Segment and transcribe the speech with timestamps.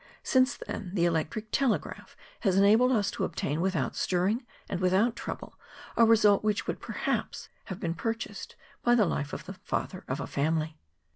[0.23, 5.15] Since then the elec¬ tric telegraph has enabled us to obtain, without stirring and without
[5.15, 5.59] trouble,
[5.95, 10.19] a result which would, perhaps, have been purchased by the life of the father of
[10.19, 10.79] a family.